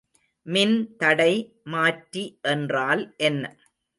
[0.45, 1.33] மின்தடை
[1.65, 3.43] மாற்றி என்றால் என்ன?